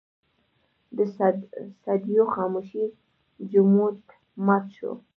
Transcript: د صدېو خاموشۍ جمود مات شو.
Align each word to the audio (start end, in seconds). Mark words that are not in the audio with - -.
د 0.95 0.97
صدېو 1.83 2.23
خاموشۍ 2.33 2.85
جمود 3.51 3.97
مات 4.45 4.65
شو. 4.77 4.91